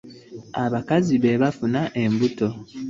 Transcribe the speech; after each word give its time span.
Abakazi 0.63 1.13
be 1.21 1.31
bafuna 1.41 1.81
embuto. 2.03 2.47